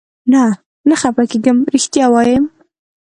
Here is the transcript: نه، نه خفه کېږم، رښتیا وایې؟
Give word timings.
نه، 0.31 0.41
نه 0.89 0.95
خفه 1.01 1.23
کېږم، 1.31 1.57
رښتیا 1.73 2.05
وایې؟ 2.11 2.37